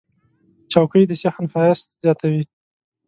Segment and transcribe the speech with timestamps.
[0.71, 2.43] چوکۍ د صحن ښایست زیاتوي.